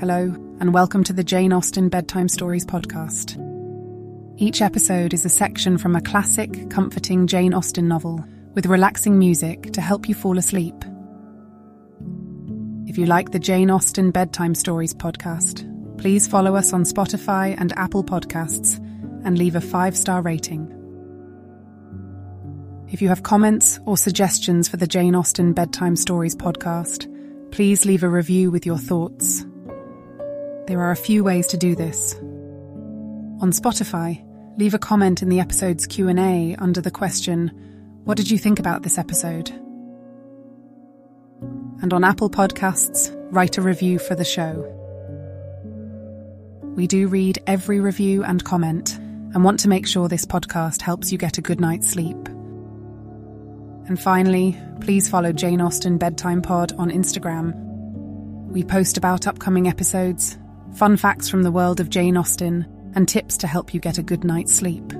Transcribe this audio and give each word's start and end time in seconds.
Hello, 0.00 0.34
and 0.60 0.72
welcome 0.72 1.04
to 1.04 1.12
the 1.12 1.22
Jane 1.22 1.52
Austen 1.52 1.90
Bedtime 1.90 2.26
Stories 2.26 2.64
podcast. 2.64 3.36
Each 4.38 4.62
episode 4.62 5.12
is 5.12 5.26
a 5.26 5.28
section 5.28 5.76
from 5.76 5.94
a 5.94 6.00
classic, 6.00 6.70
comforting 6.70 7.26
Jane 7.26 7.52
Austen 7.52 7.86
novel 7.86 8.24
with 8.54 8.64
relaxing 8.64 9.18
music 9.18 9.74
to 9.74 9.82
help 9.82 10.08
you 10.08 10.14
fall 10.14 10.38
asleep. 10.38 10.74
If 12.86 12.96
you 12.96 13.04
like 13.04 13.32
the 13.32 13.38
Jane 13.38 13.70
Austen 13.70 14.10
Bedtime 14.10 14.54
Stories 14.54 14.94
podcast, 14.94 15.68
please 15.98 16.26
follow 16.26 16.56
us 16.56 16.72
on 16.72 16.84
Spotify 16.84 17.54
and 17.58 17.74
Apple 17.76 18.02
Podcasts 18.02 18.78
and 19.26 19.36
leave 19.36 19.54
a 19.54 19.60
five 19.60 19.94
star 19.94 20.22
rating. 20.22 20.66
If 22.88 23.02
you 23.02 23.08
have 23.08 23.22
comments 23.22 23.78
or 23.84 23.98
suggestions 23.98 24.66
for 24.66 24.78
the 24.78 24.86
Jane 24.86 25.14
Austen 25.14 25.52
Bedtime 25.52 25.94
Stories 25.94 26.34
podcast, 26.34 27.06
please 27.52 27.84
leave 27.84 28.02
a 28.02 28.08
review 28.08 28.50
with 28.50 28.64
your 28.64 28.78
thoughts. 28.78 29.44
There 30.66 30.80
are 30.80 30.90
a 30.90 30.96
few 30.96 31.24
ways 31.24 31.46
to 31.48 31.56
do 31.56 31.74
this. 31.74 32.14
On 33.40 33.50
Spotify, 33.50 34.22
leave 34.58 34.74
a 34.74 34.78
comment 34.78 35.22
in 35.22 35.28
the 35.28 35.40
episode's 35.40 35.86
Q&A 35.86 36.54
under 36.56 36.80
the 36.80 36.90
question, 36.90 37.48
what 38.04 38.16
did 38.16 38.30
you 38.30 38.38
think 38.38 38.58
about 38.58 38.82
this 38.82 38.98
episode? 38.98 39.50
And 41.82 41.92
on 41.92 42.04
Apple 42.04 42.30
Podcasts, 42.30 43.14
write 43.30 43.56
a 43.56 43.62
review 43.62 43.98
for 43.98 44.14
the 44.14 44.24
show. 44.24 44.76
We 46.76 46.86
do 46.86 47.08
read 47.08 47.38
every 47.46 47.80
review 47.80 48.22
and 48.24 48.44
comment 48.44 48.96
and 48.98 49.44
want 49.44 49.60
to 49.60 49.68
make 49.68 49.86
sure 49.86 50.08
this 50.08 50.26
podcast 50.26 50.82
helps 50.82 51.10
you 51.12 51.18
get 51.18 51.38
a 51.38 51.42
good 51.42 51.60
night's 51.60 51.88
sleep. 51.88 52.16
And 53.86 54.00
finally, 54.00 54.56
please 54.80 55.08
follow 55.08 55.32
Jane 55.32 55.60
Austen 55.60 55.98
Bedtime 55.98 56.42
Pod 56.42 56.72
on 56.78 56.90
Instagram. 56.90 57.54
We 58.48 58.64
post 58.64 58.96
about 58.96 59.26
upcoming 59.26 59.68
episodes, 59.68 60.36
fun 60.80 60.96
facts 60.96 61.28
from 61.28 61.42
the 61.42 61.52
world 61.52 61.78
of 61.78 61.90
Jane 61.90 62.16
Austen, 62.16 62.66
and 62.94 63.06
tips 63.06 63.36
to 63.36 63.46
help 63.46 63.74
you 63.74 63.80
get 63.80 63.98
a 63.98 64.02
good 64.02 64.24
night's 64.24 64.54
sleep. 64.54 64.94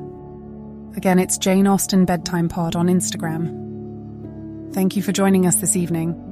Again, 0.94 1.18
it's 1.18 1.38
Jane 1.38 1.66
Austen 1.66 2.04
Bedtime 2.04 2.50
Pod 2.50 2.76
on 2.76 2.88
Instagram. 2.88 4.74
Thank 4.74 4.94
you 4.94 5.02
for 5.02 5.12
joining 5.12 5.46
us 5.46 5.56
this 5.56 5.76
evening. 5.76 6.29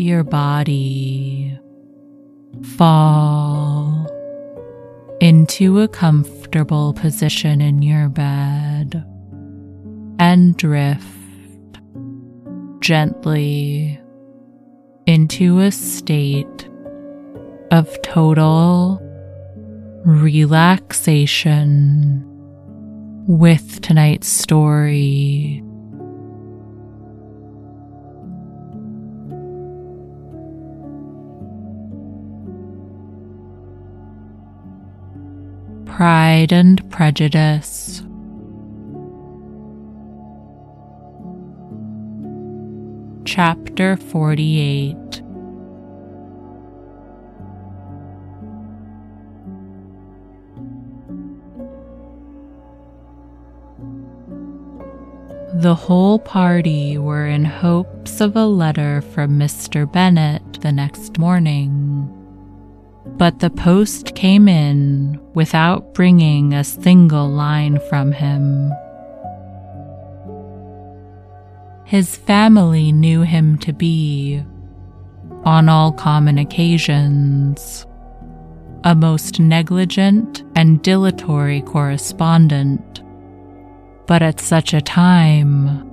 Your 0.00 0.22
body 0.22 1.58
fall 2.76 4.06
into 5.20 5.80
a 5.80 5.88
comfortable 5.88 6.92
position 6.92 7.60
in 7.60 7.82
your 7.82 8.08
bed 8.08 9.04
and 10.20 10.56
drift 10.56 11.02
gently 12.78 14.00
into 15.06 15.58
a 15.58 15.72
state 15.72 16.68
of 17.72 18.00
total 18.02 19.00
relaxation 20.04 22.24
with 23.26 23.80
tonight's 23.80 24.28
story. 24.28 25.64
Pride 35.98 36.52
and 36.52 36.88
Prejudice. 36.92 38.04
Chapter 43.24 43.96
48 43.96 44.94
The 55.54 55.74
whole 55.74 56.20
party 56.20 56.96
were 56.96 57.26
in 57.26 57.44
hopes 57.44 58.20
of 58.20 58.36
a 58.36 58.46
letter 58.46 59.00
from 59.00 59.36
Mr. 59.36 59.92
Bennet 59.92 60.60
the 60.60 60.70
next 60.70 61.18
morning. 61.18 62.17
But 63.16 63.40
the 63.40 63.50
post 63.50 64.14
came 64.14 64.48
in 64.48 65.20
without 65.34 65.94
bringing 65.94 66.54
a 66.54 66.62
single 66.64 67.28
line 67.28 67.80
from 67.88 68.12
him. 68.12 68.72
His 71.84 72.16
family 72.16 72.92
knew 72.92 73.22
him 73.22 73.58
to 73.58 73.72
be, 73.72 74.44
on 75.44 75.68
all 75.68 75.92
common 75.92 76.38
occasions, 76.38 77.86
a 78.84 78.94
most 78.94 79.40
negligent 79.40 80.44
and 80.54 80.82
dilatory 80.82 81.62
correspondent 81.62 83.02
but 84.08 84.22
at 84.22 84.40
such 84.40 84.72
a 84.72 84.80
time, 84.80 85.84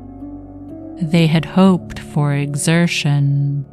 they 1.02 1.28
had 1.28 1.44
hoped 1.44 2.00
for 2.00 2.34
exertion. 2.34 3.66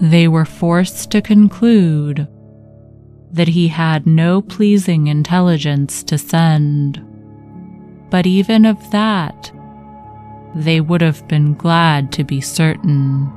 They 0.00 0.28
were 0.28 0.46
forced 0.46 1.10
to 1.10 1.20
conclude 1.20 2.26
that 3.32 3.48
he 3.48 3.68
had 3.68 4.06
no 4.06 4.40
pleasing 4.40 5.08
intelligence 5.08 6.02
to 6.04 6.16
send, 6.16 7.04
but 8.10 8.26
even 8.26 8.64
of 8.64 8.90
that, 8.90 9.52
they 10.54 10.80
would 10.80 11.00
have 11.00 11.28
been 11.28 11.54
glad 11.54 12.12
to 12.12 12.24
be 12.24 12.40
certain. 12.40 13.30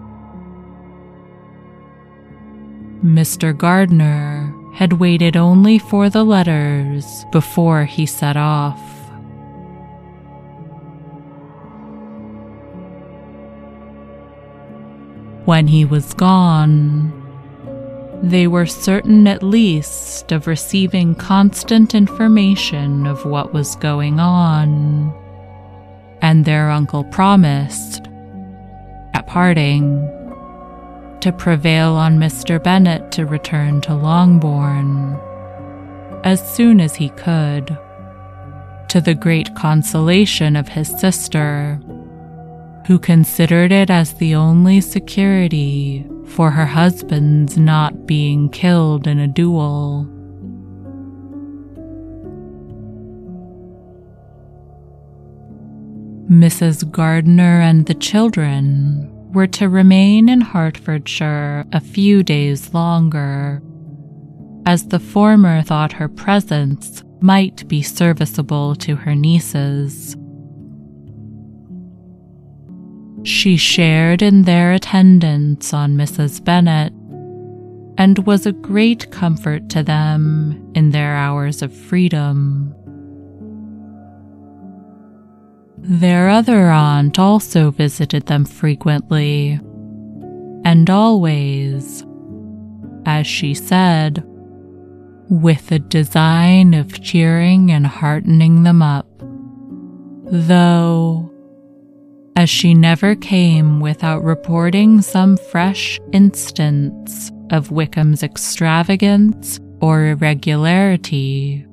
Mr. 3.03 3.55
Gardiner 3.55 4.55
had 4.73 4.93
waited 4.93 5.35
only 5.35 5.77
for 5.77 6.09
the 6.09 6.23
letters 6.23 7.25
before 7.31 7.83
he 7.83 8.05
set 8.05 8.37
off. 8.37 8.92
When 15.45 15.67
he 15.67 15.83
was 15.83 16.13
gone, 16.13 17.11
they 18.23 18.47
were 18.47 18.65
certain 18.65 19.27
at 19.27 19.43
least 19.43 20.31
of 20.31 20.47
receiving 20.47 21.15
constant 21.15 21.93
information 21.93 23.05
of 23.05 23.25
what 23.25 23.53
was 23.53 23.75
going 23.75 24.21
on, 24.21 25.13
and 26.21 26.45
their 26.45 26.69
uncle 26.69 27.03
promised, 27.03 28.07
at 29.13 29.27
parting, 29.27 29.99
to 31.19 31.33
prevail 31.33 31.91
on 31.95 32.17
Mr. 32.17 32.63
Bennet 32.63 33.11
to 33.11 33.25
return 33.25 33.81
to 33.81 33.93
Longbourn 33.93 35.19
as 36.23 36.39
soon 36.55 36.79
as 36.79 36.95
he 36.95 37.09
could, 37.09 37.77
to 38.87 39.01
the 39.01 39.13
great 39.13 39.53
consolation 39.55 40.55
of 40.55 40.69
his 40.69 40.87
sister, 40.87 41.81
who 42.85 42.99
considered 42.99 43.71
it 43.71 43.89
as 43.89 44.13
the 44.15 44.35
only 44.35 44.81
security 44.81 46.05
for 46.25 46.51
her 46.51 46.65
husband's 46.65 47.57
not 47.57 48.05
being 48.05 48.49
killed 48.49 49.07
in 49.07 49.19
a 49.19 49.27
duel. 49.27 50.07
Mrs. 56.29 56.89
Gardiner 56.89 57.61
and 57.61 57.85
the 57.85 57.93
children 57.93 59.09
were 59.33 59.47
to 59.47 59.67
remain 59.67 60.29
in 60.29 60.41
Hertfordshire 60.41 61.65
a 61.71 61.79
few 61.79 62.23
days 62.23 62.73
longer, 62.73 63.61
as 64.65 64.87
the 64.87 64.99
former 64.99 65.61
thought 65.61 65.93
her 65.93 66.07
presence 66.07 67.03
might 67.19 67.67
be 67.67 67.81
serviceable 67.81 68.75
to 68.75 68.95
her 68.95 69.15
nieces. 69.15 70.15
She 73.23 73.55
shared 73.55 74.21
in 74.21 74.43
their 74.43 74.73
attendance 74.73 75.73
on 75.73 75.95
Mrs. 75.95 76.43
Bennet, 76.43 76.93
and 77.97 78.25
was 78.25 78.45
a 78.45 78.51
great 78.51 79.11
comfort 79.11 79.69
to 79.69 79.81
them 79.81 80.71
in 80.75 80.91
their 80.91 81.15
hours 81.15 81.61
of 81.61 81.73
freedom. 81.73 82.75
Their 85.77 86.29
other 86.29 86.69
aunt 86.69 87.17
also 87.17 87.71
visited 87.71 88.27
them 88.27 88.45
frequently, 88.45 89.59
and 90.65 90.89
always, 90.89 92.05
as 93.05 93.25
she 93.25 93.53
said, 93.53 94.23
with 95.29 95.67
the 95.67 95.79
design 95.79 96.73
of 96.73 97.01
cheering 97.01 97.71
and 97.71 97.87
heartening 97.87 98.63
them 98.63 98.81
up. 98.81 99.07
Though, 100.25 101.32
as 102.35 102.49
she 102.49 102.73
never 102.73 103.15
came 103.15 103.79
without 103.79 104.23
reporting 104.23 105.01
some 105.01 105.37
fresh 105.37 105.99
instance 106.11 107.31
of 107.51 107.69
Wickham's 107.69 108.23
extravagance 108.23 109.59
or 109.81 110.07
irregularity, 110.07 111.65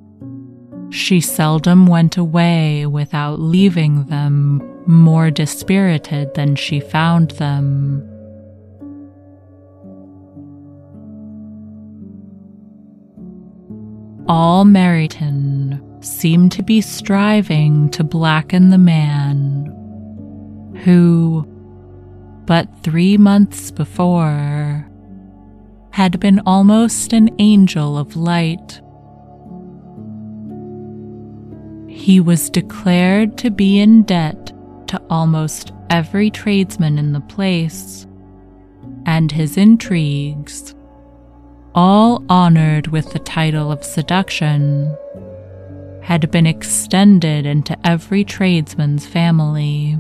she 0.91 1.21
seldom 1.21 1.87
went 1.87 2.17
away 2.17 2.85
without 2.87 3.41
leaving 3.41 4.05
them 4.07 4.61
more 4.87 5.31
dispirited 5.31 6.35
than 6.35 6.57
she 6.57 6.81
found 6.81 7.31
them. 7.33 8.07
All 14.29 14.65
Meryton 14.65 16.05
seemed 16.05 16.53
to 16.53 16.63
be 16.63 16.81
striving 16.81 17.89
to 17.91 18.05
blacken 18.05 18.71
the 18.71 18.79
man 18.79 19.40
who, 20.85 21.47
but 22.47 22.69
three 22.83 23.17
months 23.17 23.71
before, 23.71 24.87
had 25.91 26.21
been 26.21 26.41
almost 26.47 27.13
an 27.13 27.31
angel 27.39 27.99
of 27.99 28.17
light 28.17 28.81
He 32.01 32.19
was 32.19 32.49
declared 32.49 33.37
to 33.39 33.51
be 33.51 33.79
in 33.79 34.05
debt 34.05 34.55
to 34.87 35.03
almost 35.11 35.73
every 35.91 36.31
tradesman 36.31 36.99
in 36.99 37.13
the 37.13 37.21
place, 37.21 38.07
and 39.05 39.31
his 39.31 39.59
intrigues, 39.59 40.75
all 41.75 42.25
honored 42.31 42.87
with 42.87 43.13
the 43.13 43.19
title 43.19 43.71
of 43.71 43.85
seduction, 43.85 44.97
had 46.01 46.31
been 46.31 46.47
extended 46.47 47.45
into 47.45 47.77
every 47.87 48.25
tradesman's 48.25 49.07
family. 49.07 49.99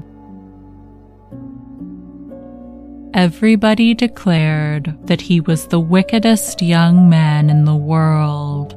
Everybody 3.13 3.93
declared 3.95 4.97
that 5.07 5.21
he 5.21 5.41
was 5.41 5.67
the 5.67 5.81
wickedest 5.81 6.63
young 6.63 7.09
man 7.09 7.51
in 7.51 7.65
the 7.65 7.75
world 7.75 8.77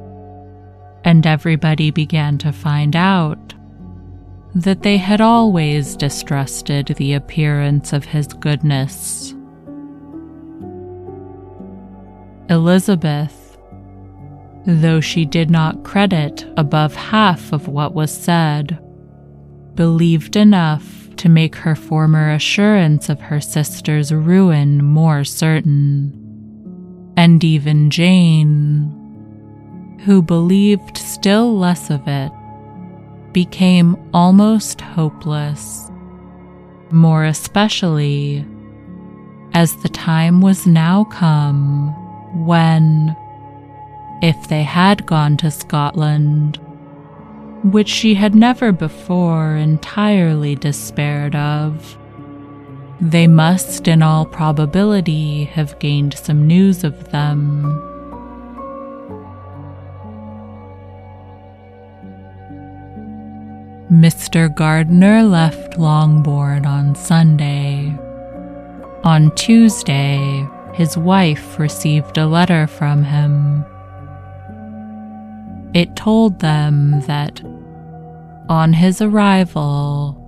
and 1.04 1.26
everybody 1.26 1.90
began 1.90 2.38
to 2.38 2.52
find 2.52 2.96
out 2.96 3.54
that 4.54 4.82
they 4.82 4.96
had 4.96 5.20
always 5.20 5.96
distrusted 5.96 6.86
the 6.96 7.12
appearance 7.12 7.92
of 7.92 8.04
his 8.04 8.26
goodness. 8.28 9.34
Elizabeth, 12.48 13.56
though 14.66 15.00
she 15.00 15.24
did 15.24 15.50
not 15.50 15.84
credit 15.84 16.46
above 16.56 16.94
half 16.94 17.52
of 17.52 17.68
what 17.68 17.94
was 17.94 18.12
said, 18.12 18.78
believed 19.74 20.36
enough 20.36 21.03
to 21.24 21.30
make 21.30 21.56
her 21.56 21.74
former 21.74 22.32
assurance 22.32 23.08
of 23.08 23.18
her 23.18 23.40
sister's 23.40 24.12
ruin 24.12 24.84
more 24.84 25.24
certain. 25.24 26.12
And 27.16 27.42
even 27.42 27.88
Jane, 27.88 28.92
who 30.04 30.20
believed 30.20 30.98
still 30.98 31.56
less 31.56 31.88
of 31.88 32.06
it, 32.06 32.30
became 33.32 33.96
almost 34.12 34.82
hopeless, 34.82 35.90
more 36.90 37.24
especially 37.24 38.44
as 39.54 39.74
the 39.76 39.88
time 39.88 40.42
was 40.42 40.66
now 40.66 41.04
come 41.04 41.88
when, 42.44 43.16
if 44.20 44.48
they 44.48 44.62
had 44.62 45.06
gone 45.06 45.38
to 45.38 45.50
Scotland, 45.50 46.58
which 47.64 47.88
she 47.88 48.14
had 48.14 48.34
never 48.34 48.72
before 48.72 49.56
entirely 49.56 50.54
despaired 50.54 51.34
of, 51.34 51.96
they 53.00 53.26
must 53.26 53.88
in 53.88 54.02
all 54.02 54.26
probability 54.26 55.44
have 55.44 55.78
gained 55.78 56.14
some 56.14 56.46
news 56.46 56.84
of 56.84 57.10
them. 57.10 57.62
Mr. 63.90 64.54
Gardiner 64.54 65.22
left 65.22 65.78
Longbourn 65.78 66.66
on 66.66 66.94
Sunday. 66.94 67.96
On 69.04 69.34
Tuesday, 69.36 70.46
his 70.74 70.98
wife 70.98 71.58
received 71.58 72.18
a 72.18 72.26
letter 72.26 72.66
from 72.66 73.04
him. 73.04 73.64
It 75.74 75.96
told 75.96 76.40
them 76.40 77.00
that 77.02 77.40
on 78.48 78.72
his 78.72 79.00
arrival, 79.00 80.20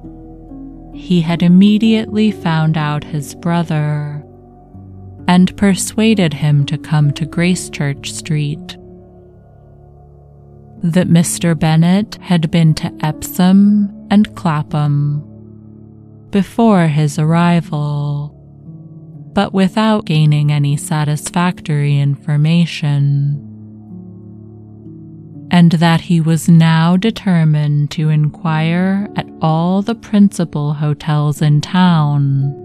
he 0.95 1.21
had 1.21 1.43
immediately 1.43 2.31
found 2.31 2.77
out 2.77 3.05
his 3.05 3.35
brother 3.35 4.25
and 5.29 5.57
persuaded 5.57 6.33
him 6.33 6.65
to 6.67 6.79
come 6.79 7.11
to 7.13 7.27
Gracechurch 7.27 8.07
Street 8.07 8.77
that 10.83 11.09
Mr. 11.09 11.59
Bennet 11.59 12.17
had 12.17 12.51
been 12.51 12.75
to 12.75 12.93
Epsom 13.03 14.07
and 14.11 14.35
Clapham 14.37 15.23
before 16.31 16.87
his 16.87 17.19
arrival, 17.19 18.33
but 19.33 19.53
without 19.53 20.05
gaining 20.05 20.53
any 20.53 20.77
satisfactory 20.77 21.99
information, 21.99 23.46
and 25.51 25.73
that 25.73 26.03
he 26.03 26.21
was 26.21 26.49
now 26.49 26.97
determined 26.97 27.91
to 27.93 28.09
inquire 28.09 29.09
at 29.17 29.29
all 29.41 29.83
the 29.83 29.95
principal 29.95 30.75
hotels 30.75 31.41
in 31.43 31.61
town. 31.61 32.63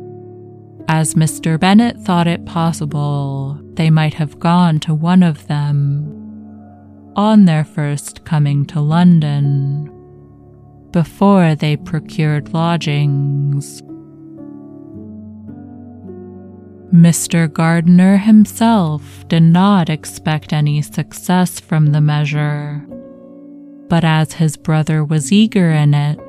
As 0.88 1.14
Mr. 1.14 1.60
Bennet 1.60 1.98
thought 2.00 2.28
it 2.28 2.46
possible 2.46 3.60
they 3.74 3.90
might 3.90 4.16
have 4.16 4.40
gone 4.40 4.80
to 4.82 4.94
one 4.94 5.24
of 5.24 5.48
them 5.48 6.18
on 7.16 7.46
their 7.46 7.64
first 7.64 8.26
coming 8.26 8.66
to 8.66 8.80
London 8.82 9.90
before 10.92 11.56
they 11.56 11.78
procured 11.78 12.54
lodgings. 12.54 13.82
Mr. 16.94 17.52
Gardiner 17.52 18.18
himself 18.18 19.26
did 19.30 19.44
not 19.44 19.90
expect 19.90 20.52
any 20.52 20.82
success 20.82 21.58
from 21.58 21.88
the 21.88 22.02
measure, 22.02 22.86
but 23.88 24.04
as 24.04 24.34
his 24.34 24.58
brother 24.58 25.02
was 25.02 25.32
eager 25.32 25.72
in 25.72 25.94
it, 25.94 26.20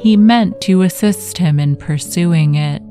he 0.00 0.16
meant 0.16 0.60
to 0.60 0.82
assist 0.82 1.38
him 1.38 1.60
in 1.60 1.76
pursuing 1.76 2.56
it. 2.56 2.82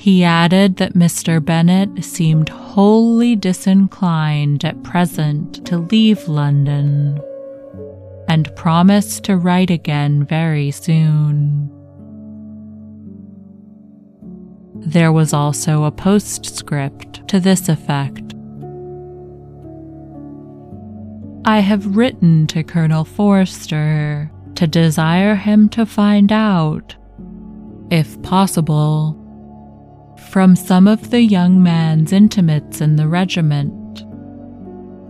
He 0.00 0.22
added 0.22 0.76
that 0.76 0.94
Mr. 0.94 1.44
Bennet 1.44 2.04
seemed 2.04 2.50
wholly 2.50 3.34
disinclined 3.34 4.64
at 4.64 4.84
present 4.84 5.66
to 5.66 5.78
leave 5.78 6.28
London 6.28 7.20
and 8.28 8.54
promised 8.54 9.24
to 9.24 9.36
write 9.36 9.70
again 9.70 10.22
very 10.22 10.70
soon. 10.70 11.77
There 14.88 15.12
was 15.12 15.34
also 15.34 15.84
a 15.84 15.90
postscript 15.90 17.28
to 17.28 17.38
this 17.38 17.68
effect. 17.68 18.34
I 21.44 21.58
have 21.58 21.94
written 21.94 22.46
to 22.46 22.62
Colonel 22.62 23.04
Forster 23.04 24.30
to 24.54 24.66
desire 24.66 25.34
him 25.34 25.68
to 25.70 25.84
find 25.84 26.32
out, 26.32 26.96
if 27.90 28.20
possible, 28.22 29.14
from 30.30 30.56
some 30.56 30.86
of 30.86 31.10
the 31.10 31.20
young 31.20 31.62
man's 31.62 32.10
intimates 32.10 32.80
in 32.80 32.96
the 32.96 33.08
regiment 33.08 33.74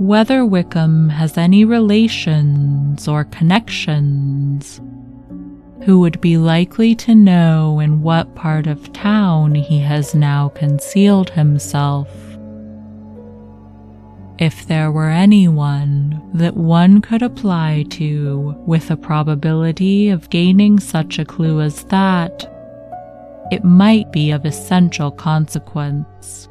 whether 0.00 0.44
Wickham 0.44 1.08
has 1.08 1.38
any 1.38 1.64
relations 1.64 3.06
or 3.06 3.24
connections 3.24 4.80
who 5.84 6.00
would 6.00 6.20
be 6.20 6.36
likely 6.36 6.94
to 6.94 7.14
know 7.14 7.80
in 7.80 8.02
what 8.02 8.34
part 8.34 8.66
of 8.66 8.92
town 8.92 9.54
he 9.54 9.78
has 9.80 10.14
now 10.14 10.48
concealed 10.50 11.30
himself. 11.30 12.08
If 14.38 14.66
there 14.66 14.92
were 14.92 15.10
anyone 15.10 16.22
that 16.34 16.56
one 16.56 17.00
could 17.00 17.22
apply 17.22 17.86
to 17.90 18.54
with 18.66 18.90
a 18.90 18.96
probability 18.96 20.10
of 20.10 20.30
gaining 20.30 20.78
such 20.78 21.18
a 21.18 21.24
clue 21.24 21.60
as 21.60 21.84
that, 21.84 22.44
it 23.50 23.64
might 23.64 24.12
be 24.12 24.30
of 24.30 24.44
essential 24.44 25.10
consequence. 25.10 26.48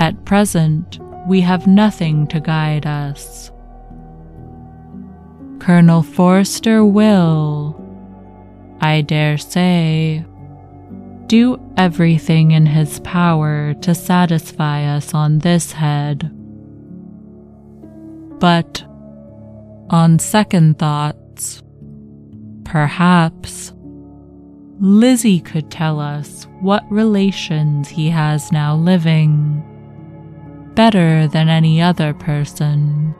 At 0.00 0.24
present, 0.24 0.98
we 1.26 1.40
have 1.42 1.66
nothing 1.66 2.26
to 2.28 2.40
guide 2.40 2.86
us. 2.86 3.50
Colonel 5.66 6.04
Forster 6.04 6.84
will, 6.84 7.74
I 8.80 9.00
dare 9.00 9.36
say, 9.36 10.24
do 11.26 11.60
everything 11.76 12.52
in 12.52 12.66
his 12.66 13.00
power 13.00 13.74
to 13.80 13.92
satisfy 13.92 14.84
us 14.84 15.12
on 15.12 15.40
this 15.40 15.72
head. 15.72 16.30
But, 18.38 18.84
on 19.90 20.20
second 20.20 20.78
thoughts, 20.78 21.64
perhaps 22.62 23.72
Lizzie 24.78 25.40
could 25.40 25.68
tell 25.68 25.98
us 25.98 26.46
what 26.60 26.84
relations 26.92 27.88
he 27.88 28.08
has 28.10 28.52
now 28.52 28.76
living 28.76 29.64
better 30.76 31.26
than 31.26 31.48
any 31.48 31.82
other 31.82 32.14
person. 32.14 33.16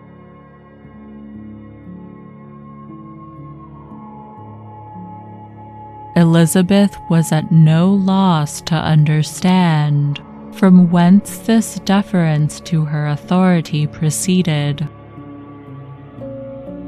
Elizabeth 6.17 6.97
was 7.11 7.31
at 7.31 7.53
no 7.53 7.93
loss 7.93 8.63
to 8.63 8.75
understand 8.75 10.19
from 10.53 10.91
whence 10.91 11.37
this 11.41 11.79
deference 11.81 12.59
to 12.61 12.87
her 12.87 13.07
authority 13.09 13.87
proceeded. 13.87 14.89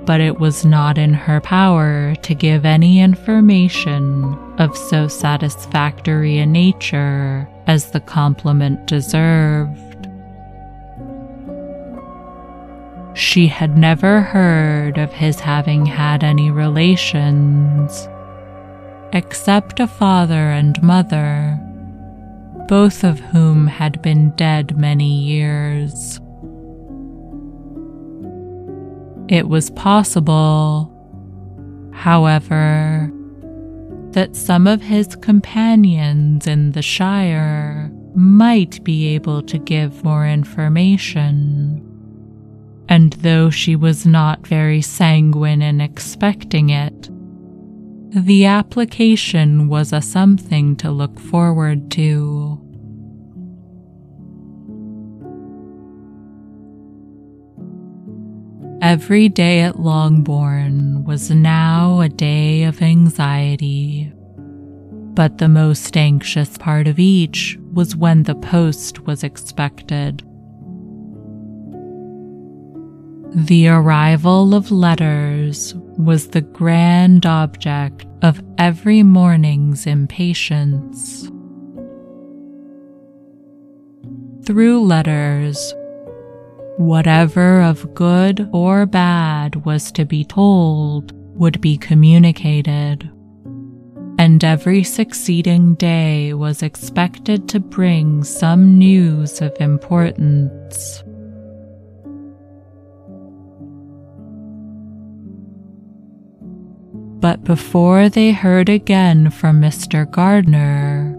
But 0.06 0.22
it 0.22 0.40
was 0.40 0.64
not 0.64 0.96
in 0.96 1.12
her 1.12 1.42
power 1.42 2.14
to 2.22 2.34
give 2.34 2.64
any 2.64 3.00
information 3.00 4.24
of 4.58 4.74
so 4.74 5.06
satisfactory 5.08 6.38
a 6.38 6.46
nature 6.46 7.46
as 7.66 7.90
the 7.90 8.00
compliment 8.00 8.86
deserved. 8.86 10.08
She 13.12 13.48
had 13.48 13.76
never 13.76 14.22
heard 14.22 14.96
of 14.96 15.12
his 15.12 15.40
having 15.40 15.84
had 15.84 16.24
any 16.24 16.50
relations 16.50 18.08
except 19.12 19.80
a 19.80 19.86
father 19.86 20.50
and 20.50 20.82
mother, 20.82 21.58
both 22.68 23.04
of 23.04 23.20
whom 23.20 23.66
had 23.66 24.02
been 24.02 24.30
dead 24.30 24.76
many 24.78 25.20
years. 25.22 26.20
It 29.28 29.48
was 29.48 29.70
possible, 29.70 30.90
however, 31.92 33.12
that 34.12 34.34
some 34.34 34.66
of 34.66 34.80
his 34.82 35.14
companions 35.16 36.46
in 36.46 36.72
the 36.72 36.82
Shire 36.82 37.90
might 38.14 38.82
be 38.84 39.08
able 39.08 39.42
to 39.42 39.58
give 39.58 40.02
more 40.02 40.26
information. 40.26 41.84
And 42.88 43.12
though 43.14 43.50
she 43.50 43.76
was 43.76 44.06
not 44.06 44.46
very 44.46 44.80
sanguine 44.80 45.60
in 45.60 45.80
expecting 45.80 46.70
it, 46.70 47.10
the 48.10 48.46
application 48.46 49.68
was 49.68 49.92
a 49.92 50.00
something 50.00 50.76
to 50.76 50.90
look 50.90 51.20
forward 51.20 51.90
to. 51.90 52.64
Every 58.80 59.28
day 59.28 59.60
at 59.60 59.80
Longbourn 59.80 61.04
was 61.04 61.30
now 61.30 62.00
a 62.00 62.08
day 62.08 62.62
of 62.62 62.80
anxiety, 62.80 64.12
but 65.14 65.38
the 65.38 65.48
most 65.48 65.96
anxious 65.96 66.56
part 66.56 66.86
of 66.86 66.98
each 66.98 67.58
was 67.72 67.96
when 67.96 68.22
the 68.22 68.36
post 68.36 69.00
was 69.00 69.22
expected. 69.22 70.22
The 73.44 73.68
arrival 73.68 74.52
of 74.52 74.72
letters 74.72 75.72
was 75.96 76.26
the 76.26 76.40
grand 76.40 77.24
object 77.24 78.04
of 78.20 78.42
every 78.58 79.04
morning's 79.04 79.86
impatience. 79.86 81.30
Through 84.44 84.82
letters, 84.82 85.72
whatever 86.78 87.62
of 87.62 87.94
good 87.94 88.50
or 88.52 88.86
bad 88.86 89.64
was 89.64 89.92
to 89.92 90.04
be 90.04 90.24
told 90.24 91.12
would 91.38 91.60
be 91.60 91.78
communicated, 91.78 93.08
and 94.18 94.42
every 94.42 94.82
succeeding 94.82 95.76
day 95.76 96.34
was 96.34 96.64
expected 96.64 97.48
to 97.50 97.60
bring 97.60 98.24
some 98.24 98.76
news 98.78 99.40
of 99.40 99.56
importance. 99.60 101.04
But 107.20 107.42
before 107.42 108.08
they 108.08 108.30
heard 108.30 108.68
again 108.68 109.30
from 109.30 109.60
Mr. 109.60 110.08
Gardiner, 110.08 111.14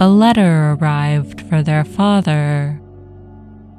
a 0.00 0.08
letter 0.08 0.72
arrived 0.72 1.40
for 1.42 1.62
their 1.62 1.84
father 1.84 2.80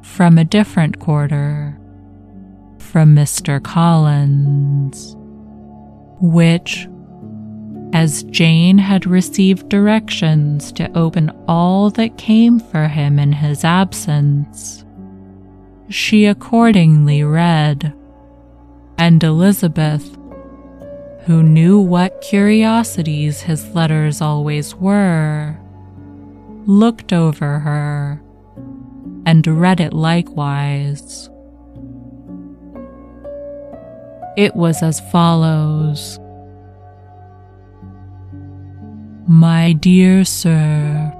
from 0.02 0.38
a 0.38 0.46
different 0.46 1.00
quarter, 1.00 1.78
from 2.78 3.16
Mr. 3.16 3.62
Collins, 3.62 5.16
which, 6.22 6.88
as 7.94 8.24
Jane 8.24 8.78
had 8.78 9.06
received 9.06 9.68
directions 9.68 10.72
to 10.74 10.98
open 10.98 11.32
all 11.48 11.90
that 11.92 12.18
came 12.18 12.60
for 12.60 12.88
him 12.88 13.20
in 13.20 13.34
his 13.34 13.66
absence, 13.66 14.86
she 15.90 16.26
accordingly 16.26 17.24
read, 17.24 17.94
and 18.98 19.24
Elizabeth 19.24 20.19
who 21.30 21.44
knew 21.44 21.80
what 21.80 22.22
curiosities 22.22 23.42
his 23.42 23.76
letters 23.76 24.20
always 24.20 24.74
were, 24.74 25.56
looked 26.66 27.14
over 27.14 27.60
her 27.60 28.20
and 29.28 29.46
read 29.46 29.80
it 29.80 29.94
likewise. 29.94 31.30
It 34.38 34.56
was 34.56 34.82
as 34.82 35.00
follows 35.12 36.18
My 39.28 39.74
dear 39.74 40.26
sir, 40.26 41.14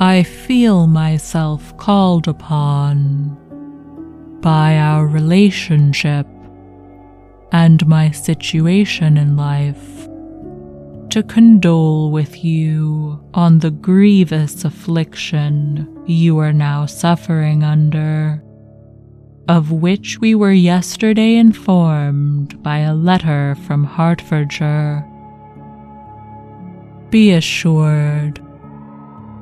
I 0.00 0.22
feel 0.22 0.86
myself 0.86 1.76
called 1.76 2.28
upon 2.28 3.36
by 4.40 4.78
our 4.78 5.06
relationship 5.06 6.26
and 7.52 7.86
my 7.86 8.10
situation 8.10 9.18
in 9.18 9.36
life, 9.36 10.08
to 11.10 11.22
condole 11.22 12.10
with 12.10 12.42
you 12.42 13.22
on 13.34 13.58
the 13.58 13.70
grievous 13.70 14.64
affliction 14.64 15.86
you 16.06 16.38
are 16.38 16.52
now 16.52 16.86
suffering 16.86 17.62
under, 17.62 18.42
of 19.48 19.70
which 19.70 20.18
we 20.20 20.34
were 20.34 20.52
yesterday 20.52 21.36
informed 21.36 22.60
by 22.62 22.78
a 22.78 22.94
letter 22.94 23.54
from 23.66 23.84
Hertfordshire. 23.84 25.06
Be 27.10 27.32
assured, 27.32 28.40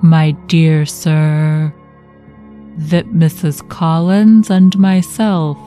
my 0.02 0.32
dear 0.48 0.84
sir, 0.84 1.72
that 2.76 3.06
Mrs. 3.06 3.68
Collins 3.68 4.50
and 4.50 4.76
myself 4.76 5.58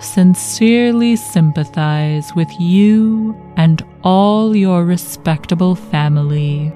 sincerely 0.00 1.16
sympathize 1.16 2.34
with 2.34 2.48
you 2.60 3.36
and 3.56 3.84
all 4.02 4.54
your 4.54 4.84
respectable 4.84 5.74
family 5.74 6.72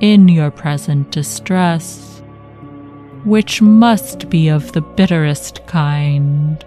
in 0.00 0.28
your 0.28 0.50
present 0.50 1.10
distress, 1.10 2.22
which 3.24 3.62
must 3.62 4.28
be 4.28 4.48
of 4.48 4.72
the 4.72 4.80
bitterest 4.80 5.64
kind, 5.66 6.64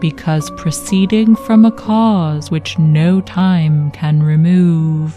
because 0.00 0.50
proceeding 0.56 1.36
from 1.36 1.64
a 1.64 1.72
cause 1.72 2.50
which 2.50 2.78
no 2.78 3.20
time 3.20 3.90
can 3.92 4.22
remove. 4.22 5.16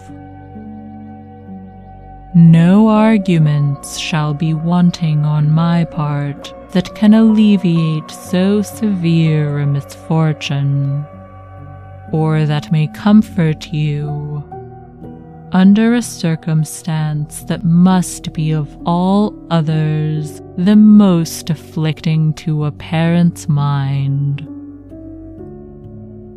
No 2.36 2.88
arguments 2.88 3.98
shall 3.98 4.34
be 4.34 4.54
wanting 4.54 5.26
on 5.26 5.50
my 5.50 5.86
part 5.86 6.54
that 6.72 6.94
can 6.96 7.14
alleviate 7.14 8.10
so 8.12 8.62
severe 8.62 9.60
a 9.60 9.66
misfortune, 9.66 11.06
or 12.12 12.46
that 12.46 12.72
may 12.72 12.88
comfort 12.88 13.72
you 13.74 14.44
under 15.54 15.94
a 15.94 16.02
circumstance 16.02 17.44
that 17.44 17.64
must 17.64 18.34
be 18.34 18.52
of 18.52 18.78
all 18.86 19.34
others 19.50 20.42
the 20.58 20.76
most 20.76 21.50
afflicting 21.50 22.34
to 22.34 22.66
a 22.66 22.72
parent's 22.72 23.48
mind. 23.48 24.46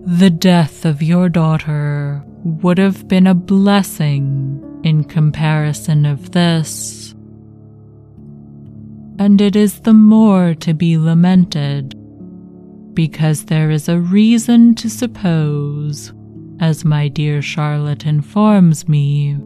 The 0.06 0.30
death 0.30 0.84
of 0.84 1.02
your 1.02 1.28
daughter 1.28 2.22
would 2.44 2.78
have 2.78 3.08
been 3.08 3.26
a 3.26 3.34
blessing 3.34 4.80
in 4.84 5.04
comparison 5.04 6.06
of 6.06 6.30
this. 6.30 7.14
And 9.20 9.38
it 9.42 9.54
is 9.54 9.80
the 9.80 9.92
more 9.92 10.54
to 10.60 10.72
be 10.72 10.96
lamented 10.96 11.94
because 12.94 13.44
there 13.44 13.70
is 13.70 13.86
a 13.86 14.00
reason 14.00 14.74
to 14.76 14.88
suppose, 14.88 16.10
as 16.58 16.86
my 16.86 17.08
dear 17.08 17.42
Charlotte 17.42 18.06
informs 18.06 18.88
me, 18.88 19.36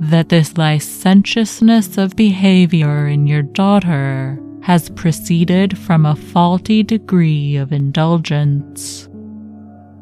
that 0.00 0.30
this 0.30 0.56
licentiousness 0.56 1.98
of 1.98 2.16
behavior 2.16 3.06
in 3.06 3.26
your 3.26 3.42
daughter 3.42 4.40
has 4.62 4.88
proceeded 4.88 5.76
from 5.76 6.06
a 6.06 6.16
faulty 6.16 6.82
degree 6.82 7.56
of 7.56 7.72
indulgence. 7.72 9.06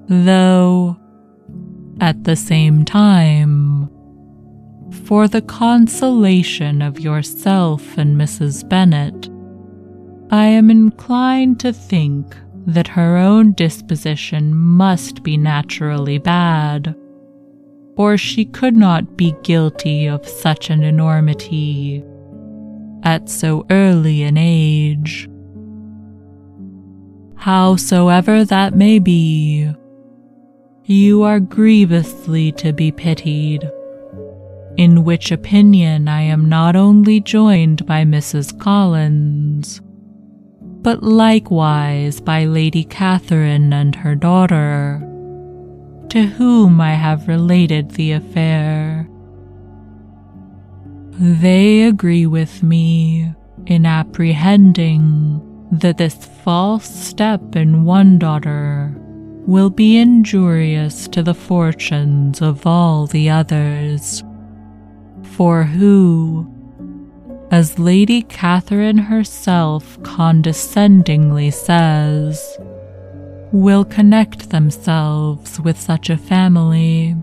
Though, 0.06 0.96
at 2.00 2.22
the 2.22 2.36
same 2.36 2.84
time, 2.84 3.90
for 4.90 5.28
the 5.28 5.42
consolation 5.42 6.82
of 6.82 7.00
yourself 7.00 7.96
and 7.98 8.16
Mrs. 8.16 8.68
Bennet, 8.68 9.28
I 10.32 10.46
am 10.46 10.70
inclined 10.70 11.58
to 11.60 11.72
think 11.72 12.36
that 12.66 12.88
her 12.88 13.16
own 13.16 13.52
disposition 13.52 14.54
must 14.54 15.22
be 15.22 15.36
naturally 15.36 16.18
bad, 16.18 16.94
or 17.96 18.16
she 18.16 18.44
could 18.44 18.76
not 18.76 19.16
be 19.16 19.34
guilty 19.42 20.06
of 20.06 20.26
such 20.28 20.70
an 20.70 20.82
enormity 20.82 22.04
at 23.02 23.28
so 23.28 23.66
early 23.70 24.22
an 24.22 24.36
age. 24.36 25.28
Howsoever 27.36 28.44
that 28.44 28.74
may 28.74 28.98
be, 28.98 29.72
you 30.84 31.22
are 31.22 31.40
grievously 31.40 32.52
to 32.52 32.72
be 32.72 32.92
pitied 32.92 33.70
in 34.80 35.04
which 35.04 35.30
opinion 35.30 36.08
I 36.08 36.22
am 36.22 36.48
not 36.48 36.74
only 36.74 37.20
joined 37.20 37.84
by 37.84 38.02
Mrs. 38.02 38.58
Collins, 38.58 39.82
but 40.80 41.02
likewise 41.02 42.18
by 42.18 42.46
Lady 42.46 42.84
Catherine 42.84 43.74
and 43.74 43.94
her 43.94 44.14
daughter, 44.14 45.06
to 46.08 46.22
whom 46.22 46.80
I 46.80 46.94
have 46.94 47.28
related 47.28 47.90
the 47.90 48.12
affair. 48.12 49.06
They 51.10 51.82
agree 51.82 52.24
with 52.24 52.62
me 52.62 53.34
in 53.66 53.84
apprehending 53.84 55.68
that 55.72 55.98
this 55.98 56.24
false 56.42 56.88
step 56.88 57.54
in 57.54 57.84
one 57.84 58.18
daughter 58.18 58.94
will 59.46 59.68
be 59.68 59.98
injurious 59.98 61.06
to 61.08 61.22
the 61.22 61.34
fortunes 61.34 62.40
of 62.40 62.66
all 62.66 63.06
the 63.06 63.28
others. 63.28 64.24
For 65.40 65.64
who, 65.64 66.46
as 67.50 67.78
Lady 67.78 68.20
Catherine 68.20 68.98
herself 68.98 69.98
condescendingly 70.02 71.50
says, 71.50 72.58
will 73.50 73.86
connect 73.86 74.50
themselves 74.50 75.58
with 75.58 75.80
such 75.80 76.10
a 76.10 76.18
family. 76.18 77.16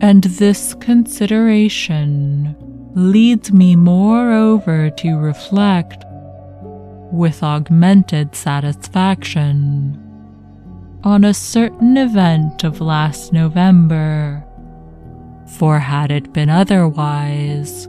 And 0.00 0.22
this 0.22 0.74
consideration 0.74 2.54
leads 2.94 3.50
me 3.50 3.74
moreover 3.74 4.90
to 4.90 5.16
reflect 5.16 6.04
with 7.10 7.42
augmented 7.42 8.36
satisfaction 8.36 10.00
on 11.02 11.24
a 11.24 11.34
certain 11.34 11.96
event 11.96 12.62
of 12.62 12.80
last 12.80 13.32
November. 13.32 14.45
For 15.46 15.78
had 15.78 16.10
it 16.10 16.32
been 16.32 16.50
otherwise, 16.50 17.88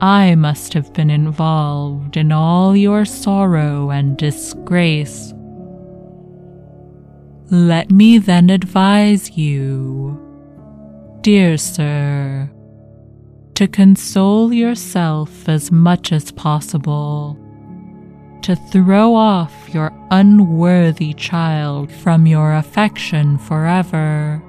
I 0.00 0.34
must 0.34 0.74
have 0.74 0.92
been 0.92 1.10
involved 1.10 2.16
in 2.16 2.32
all 2.32 2.76
your 2.76 3.04
sorrow 3.04 3.90
and 3.90 4.16
disgrace. 4.16 5.32
Let 7.50 7.90
me 7.90 8.18
then 8.18 8.50
advise 8.50 9.36
you, 9.36 10.20
dear 11.20 11.56
sir, 11.56 12.50
to 13.54 13.68
console 13.68 14.52
yourself 14.52 15.48
as 15.48 15.70
much 15.70 16.10
as 16.12 16.32
possible, 16.32 17.38
to 18.42 18.56
throw 18.56 19.14
off 19.14 19.52
your 19.72 19.92
unworthy 20.10 21.14
child 21.14 21.90
from 21.92 22.26
your 22.26 22.54
affection 22.54 23.38
forever, 23.38 24.42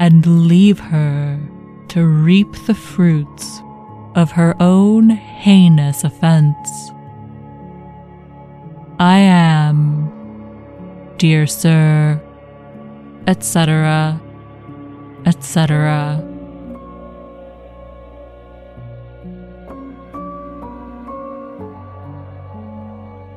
and 0.00 0.48
leave 0.48 0.80
her 0.80 1.38
to 1.88 2.06
reap 2.06 2.50
the 2.66 2.74
fruits 2.74 3.60
of 4.14 4.32
her 4.32 4.56
own 4.58 5.10
heinous 5.10 6.02
offense. 6.02 6.90
I 8.98 9.18
am, 9.18 10.10
dear 11.18 11.46
sir, 11.46 12.20
etc., 13.26 14.20
etc. 15.26 16.26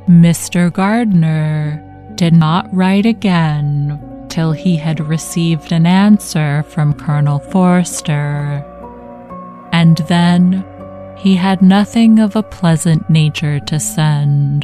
Mr. 0.08 0.72
Gardiner 0.72 1.82
did 2.16 2.34
not 2.34 2.68
write 2.74 3.06
again 3.06 4.00
till 4.34 4.52
he 4.52 4.76
had 4.76 5.00
received 5.00 5.72
an 5.72 5.86
answer 5.86 6.64
from 6.64 6.94
Colonel 6.94 7.40
Forster 7.40 8.68
and 9.74 9.98
then 10.08 10.64
he 11.18 11.36
had 11.36 11.62
nothing 11.62 12.20
of 12.20 12.36
a 12.36 12.44
pleasant 12.44 13.10
nature 13.10 13.60
to 13.62 13.80
send. 13.80 14.64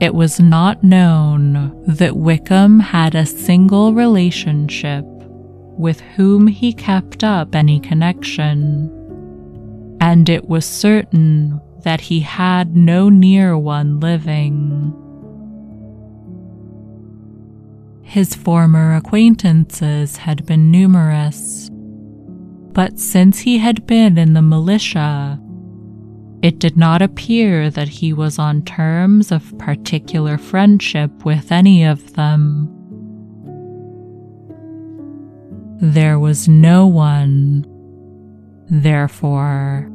It 0.00 0.14
was 0.14 0.40
not 0.40 0.82
known 0.82 1.82
that 1.86 2.16
Wickham 2.16 2.78
had 2.80 3.14
a 3.14 3.26
single 3.26 3.92
relationship 3.92 5.04
with 5.04 6.00
whom 6.00 6.46
he 6.46 6.72
kept 6.72 7.24
up 7.24 7.54
any 7.54 7.80
connection, 7.80 8.88
and 10.00 10.28
it 10.28 10.48
was 10.48 10.64
certain 10.64 11.60
that 11.82 12.00
he 12.00 12.20
had 12.20 12.76
no 12.76 13.08
near 13.08 13.58
one 13.58 13.98
living. 13.98 15.09
His 18.10 18.34
former 18.34 18.96
acquaintances 18.96 20.16
had 20.16 20.44
been 20.44 20.72
numerous, 20.72 21.70
but 22.72 22.98
since 22.98 23.38
he 23.38 23.58
had 23.58 23.86
been 23.86 24.18
in 24.18 24.32
the 24.32 24.42
militia, 24.42 25.40
it 26.42 26.58
did 26.58 26.76
not 26.76 27.02
appear 27.02 27.70
that 27.70 27.86
he 27.88 28.12
was 28.12 28.36
on 28.36 28.62
terms 28.62 29.30
of 29.30 29.56
particular 29.58 30.38
friendship 30.38 31.24
with 31.24 31.52
any 31.52 31.84
of 31.84 32.14
them. 32.14 32.68
There 35.80 36.18
was 36.18 36.48
no 36.48 36.88
one, 36.88 37.64
therefore, 38.68 39.88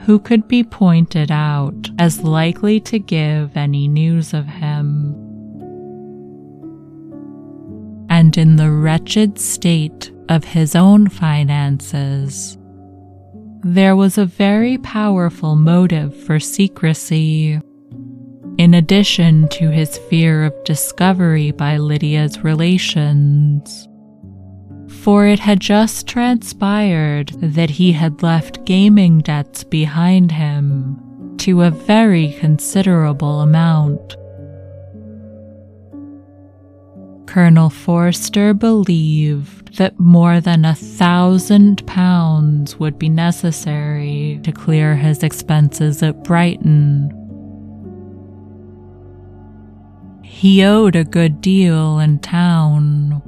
who 0.00 0.18
could 0.18 0.48
be 0.48 0.64
pointed 0.64 1.30
out 1.30 1.90
as 1.96 2.24
likely 2.24 2.80
to 2.80 2.98
give 2.98 3.56
any 3.56 3.86
news 3.86 4.34
of 4.34 4.46
him. 4.46 5.23
And 8.14 8.38
in 8.38 8.54
the 8.54 8.70
wretched 8.70 9.40
state 9.40 10.12
of 10.28 10.44
his 10.44 10.76
own 10.76 11.08
finances. 11.08 12.56
There 13.64 13.96
was 13.96 14.18
a 14.18 14.24
very 14.24 14.78
powerful 14.78 15.56
motive 15.56 16.14
for 16.22 16.38
secrecy, 16.38 17.60
in 18.56 18.72
addition 18.72 19.48
to 19.48 19.68
his 19.68 19.98
fear 19.98 20.44
of 20.44 20.54
discovery 20.62 21.50
by 21.50 21.78
Lydia's 21.78 22.44
relations. 22.44 23.88
For 25.02 25.26
it 25.26 25.40
had 25.40 25.58
just 25.58 26.06
transpired 26.06 27.30
that 27.42 27.70
he 27.70 27.90
had 27.90 28.22
left 28.22 28.64
gaming 28.64 29.22
debts 29.22 29.64
behind 29.64 30.30
him 30.30 31.34
to 31.38 31.62
a 31.62 31.70
very 31.72 32.36
considerable 32.38 33.40
amount. 33.40 34.16
Colonel 37.34 37.68
Forster 37.68 38.54
believed 38.54 39.76
that 39.78 39.98
more 39.98 40.40
than 40.40 40.64
a 40.64 40.76
thousand 40.76 41.84
pounds 41.84 42.78
would 42.78 42.96
be 42.96 43.08
necessary 43.08 44.38
to 44.44 44.52
clear 44.52 44.94
his 44.94 45.24
expenses 45.24 46.00
at 46.00 46.22
Brighton. 46.22 47.10
He 50.22 50.62
owed 50.62 50.94
a 50.94 51.02
good 51.02 51.40
deal 51.40 51.98
in 51.98 52.20
town, 52.20 53.20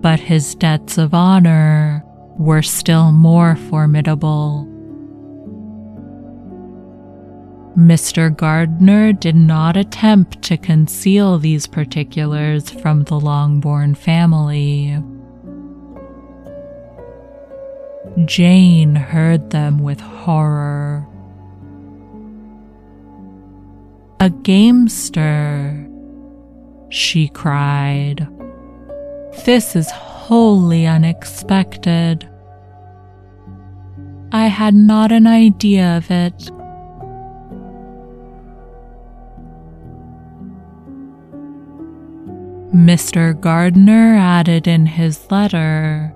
but 0.00 0.18
his 0.18 0.54
debts 0.54 0.96
of 0.96 1.12
honor 1.12 2.02
were 2.38 2.62
still 2.62 3.12
more 3.12 3.56
formidable. 3.56 4.71
Mr. 7.76 8.34
Gardiner 8.36 9.14
did 9.14 9.34
not 9.34 9.78
attempt 9.78 10.42
to 10.42 10.58
conceal 10.58 11.38
these 11.38 11.66
particulars 11.66 12.68
from 12.68 13.04
the 13.04 13.18
Longbourn 13.18 13.94
family. 13.94 15.02
Jane 18.26 18.94
heard 18.94 19.50
them 19.50 19.78
with 19.78 20.00
horror. 20.00 21.08
A 24.20 24.28
gamester, 24.28 25.88
she 26.90 27.28
cried. 27.28 28.28
This 29.46 29.74
is 29.74 29.90
wholly 29.90 30.86
unexpected. 30.86 32.28
I 34.30 34.48
had 34.48 34.74
not 34.74 35.10
an 35.10 35.26
idea 35.26 35.96
of 35.96 36.10
it. 36.10 36.50
Mr. 42.82 43.40
Gardiner 43.40 44.16
added 44.16 44.66
in 44.66 44.86
his 44.86 45.30
letter 45.30 46.12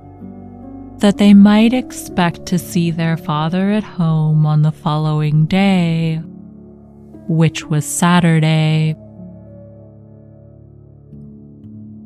that 0.98 1.16
they 1.16 1.32
might 1.32 1.72
expect 1.72 2.44
to 2.46 2.58
see 2.58 2.90
their 2.90 3.16
father 3.16 3.70
at 3.70 3.84
home 3.84 4.44
on 4.44 4.62
the 4.62 4.72
following 4.72 5.46
day, 5.46 6.16
which 7.28 7.64
was 7.66 7.86
Saturday. 7.86 8.96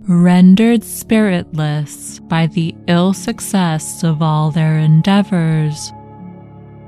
Rendered 0.07 0.85
spiritless 0.85 2.18
by 2.18 2.46
the 2.46 2.75
ill 2.87 3.14
success 3.14 4.05
of 4.05 4.20
all 4.20 4.51
their 4.51 4.77
endeavors, 4.77 5.90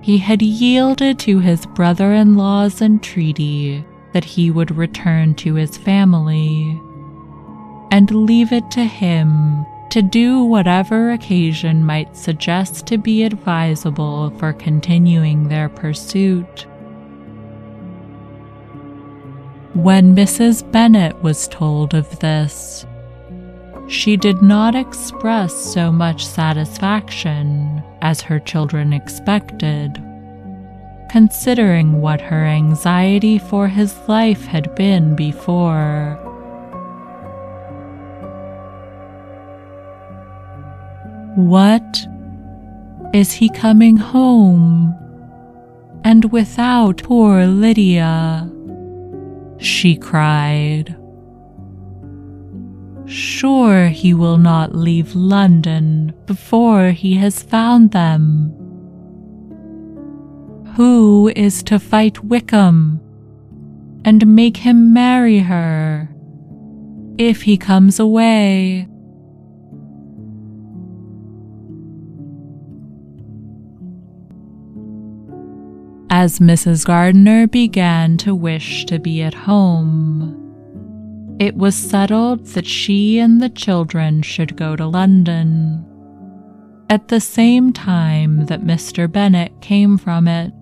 he 0.03 0.19
had 0.19 0.43
yielded 0.43 1.19
to 1.21 1.39
his 1.39 1.65
brother 1.65 2.13
in 2.13 2.37
law's 2.37 2.83
entreaty 2.83 3.83
that 4.13 4.25
he 4.25 4.51
would 4.51 4.77
return 4.77 5.35
to 5.37 5.55
his 5.55 5.79
family 5.79 6.79
and 7.93 8.11
leave 8.11 8.53
it 8.53 8.71
to 8.71 8.83
him 8.83 9.67
to 9.91 10.01
do 10.01 10.43
whatever 10.43 11.13
occasion 11.13 11.85
might 11.85 12.17
suggest 12.17 12.87
to 12.87 12.97
be 12.97 13.23
advisable 13.23 14.31
for 14.39 14.55
continuing 14.55 15.49
their 15.49 15.69
pursuit. 15.69 16.67
When 19.75 20.17
Mrs. 20.17 20.73
Bennet 20.73 21.23
was 21.23 21.47
told 21.49 21.93
of 21.93 22.19
this, 22.21 22.87
she 23.89 24.17
did 24.17 24.41
not 24.41 24.75
express 24.75 25.55
so 25.55 25.93
much 25.93 26.25
satisfaction 26.25 27.83
as 28.01 28.23
her 28.23 28.39
children 28.39 28.95
expected, 28.95 30.03
considering 31.11 32.01
what 32.01 32.23
her 32.23 32.47
anxiety 32.47 33.37
for 33.37 33.69
his 33.69 33.95
life 34.09 34.47
had 34.47 34.75
been 34.75 35.15
before. 35.15 36.32
What? 41.35 42.07
Is 43.15 43.33
he 43.33 43.49
coming 43.49 43.97
home? 43.97 44.95
And 46.05 46.31
without 46.33 47.03
poor 47.03 47.47
Lydia? 47.47 48.51
She 49.59 49.97
cried. 49.97 50.97
Sure 53.07 53.89
he 53.89 54.13
will 54.15 54.39
not 54.39 54.75
leave 54.75 55.15
London 55.15 56.13
before 56.27 56.91
he 56.91 57.17
has 57.17 57.43
found 57.43 57.93
them. 57.93 58.55
Who 60.77 61.33
is 61.35 61.63
to 61.65 61.79
fight 61.79 62.25
Wickham 62.25 63.01
and 64.05 64.27
make 64.27 64.59
him 64.59 64.93
marry 64.93 65.39
her 65.41 66.09
if 67.19 67.43
he 67.43 67.57
comes 67.57 68.01
away? 68.01 68.89
As 76.23 76.39
Mrs. 76.39 76.87
Gardiner 76.87 77.49
began 77.49 78.17
to 78.19 78.33
wish 78.33 78.85
to 78.85 79.01
be 79.01 79.23
at 79.23 79.35
home. 79.35 80.39
It 81.41 81.57
was 81.57 81.75
settled 81.75 82.47
that 82.55 82.65
she 82.65 83.19
and 83.19 83.43
the 83.43 83.49
children 83.49 84.23
should 84.23 84.55
go 84.55 84.77
to 84.77 84.87
London 84.87 85.85
at 86.89 87.09
the 87.09 87.19
same 87.19 87.73
time 87.73 88.47
that 88.47 88.63
Mr. 88.63 89.11
Bennet 89.11 89.61
came 89.61 89.99
from 89.99 90.29
it. 90.29 90.53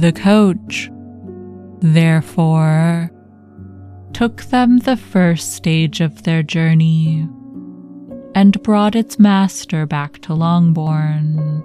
The 0.00 0.12
coach, 0.12 0.90
therefore, 1.80 3.10
took 4.14 4.44
them 4.44 4.78
the 4.78 4.96
first 4.96 5.52
stage 5.52 6.00
of 6.00 6.22
their 6.22 6.42
journey 6.42 7.28
and 8.34 8.62
brought 8.62 8.96
its 8.96 9.18
master 9.18 9.84
back 9.84 10.22
to 10.22 10.32
Longbourn. 10.32 11.62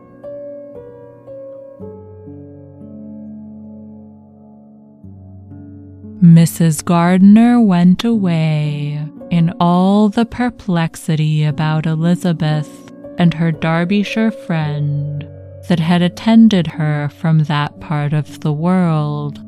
Mrs. 6.23 6.85
Gardiner 6.85 7.59
went 7.59 8.05
away 8.05 9.05
in 9.29 9.53
all 9.59 10.07
the 10.07 10.23
perplexity 10.23 11.43
about 11.43 11.85
Elizabeth 11.85 12.93
and 13.17 13.33
her 13.33 13.51
Derbyshire 13.51 14.31
friend 14.31 15.27
that 15.67 15.81
had 15.81 16.01
attended 16.01 16.65
her 16.65 17.09
from 17.09 17.39
that 17.39 17.77
part 17.81 18.13
of 18.13 18.39
the 18.39 18.53
world. 18.53 19.43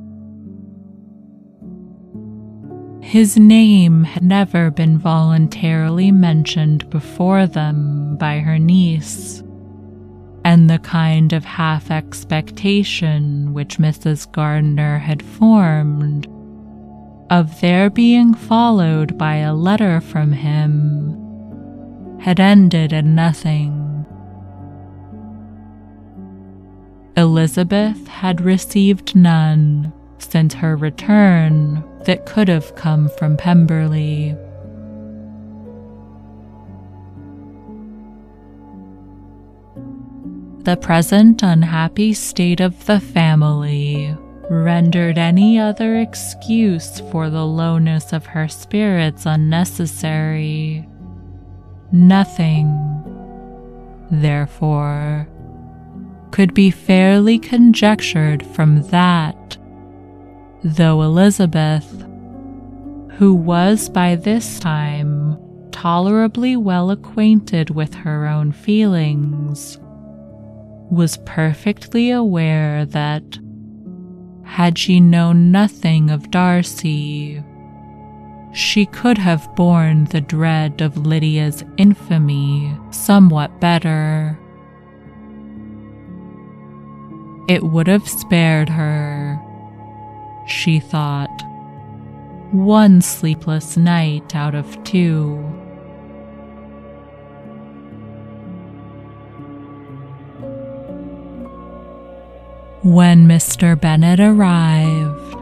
His 3.01 3.37
name 3.37 4.03
had 4.03 4.23
never 4.23 4.69
been 4.69 4.97
voluntarily 4.97 6.11
mentioned 6.11 6.89
before 6.89 7.47
them 7.47 8.17
by 8.17 8.39
her 8.39 8.59
niece, 8.59 9.41
and 10.43 10.69
the 10.69 10.79
kind 10.79 11.31
of 11.31 11.45
half 11.45 11.89
expectation 11.89 13.53
which 13.53 13.77
Mrs. 13.77 14.29
Gardiner 14.29 14.97
had 14.97 15.23
formed 15.23 16.27
of 17.29 17.59
their 17.61 17.89
being 17.89 18.33
followed 18.33 19.17
by 19.17 19.37
a 19.37 19.53
letter 19.53 19.99
from 19.99 20.31
him 20.31 21.21
had 22.21 22.39
ended 22.39 22.93
in 22.93 23.15
nothing. 23.15 24.05
Elizabeth 27.17 28.07
had 28.07 28.41
received 28.41 29.15
none 29.15 29.93
since 30.17 30.53
her 30.53 30.75
return 30.75 31.83
that 32.05 32.25
could 32.25 32.47
have 32.47 32.75
come 32.75 33.09
from 33.09 33.37
Pemberley. 33.37 34.35
The 40.63 40.77
present 40.77 41.43
unhappy 41.43 42.13
state 42.13 42.59
of 42.59 42.85
the 42.85 42.99
family 42.99 44.17
rendered 44.49 45.17
any 45.17 45.59
other 45.59 45.97
excuse 45.97 46.99
for 47.11 47.29
the 47.29 47.45
lowness 47.45 48.13
of 48.13 48.25
her 48.25 48.47
spirits 48.47 49.25
unnecessary. 49.25 50.87
Nothing, 51.91 52.67
therefore, 54.11 55.27
could 56.31 56.53
be 56.53 56.69
fairly 56.69 57.39
conjectured 57.39 58.45
from 58.45 58.83
that, 58.89 59.57
though 60.63 61.01
Elizabeth, 61.01 62.05
who 63.13 63.33
was 63.33 63.89
by 63.89 64.15
this 64.15 64.59
time 64.59 65.37
tolerably 65.71 66.55
well 66.55 66.91
acquainted 66.91 67.69
with 67.69 67.93
her 67.93 68.27
own 68.27 68.51
feelings, 68.51 69.79
was 70.91 71.17
perfectly 71.25 72.11
aware 72.11 72.85
that 72.85 73.23
had 74.45 74.77
she 74.77 74.99
known 74.99 75.51
nothing 75.51 76.09
of 76.09 76.31
Darcy, 76.31 77.43
she 78.53 78.85
could 78.85 79.17
have 79.17 79.53
borne 79.55 80.05
the 80.05 80.21
dread 80.21 80.81
of 80.81 81.05
Lydia's 81.05 81.63
infamy 81.77 82.73
somewhat 82.91 83.59
better. 83.59 84.39
It 87.49 87.63
would 87.63 87.87
have 87.87 88.07
spared 88.07 88.69
her, 88.69 89.39
she 90.47 90.79
thought, 90.79 91.43
one 92.51 93.01
sleepless 93.01 93.75
night 93.75 94.35
out 94.35 94.55
of 94.55 94.81
two. 94.83 95.54
When 102.85 103.27
Mr. 103.27 103.81
Bennet 103.81 104.19
arrived, 104.19 105.35